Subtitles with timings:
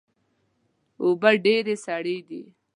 [1.03, 2.43] اوبه ډیرې سړې دي